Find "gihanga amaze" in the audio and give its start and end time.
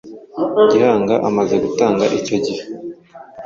0.71-1.55